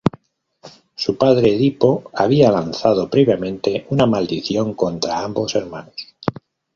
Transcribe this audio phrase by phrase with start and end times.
[0.95, 5.93] Su padre Edipo había lanzado previamente una maldición contra ambos hermanos.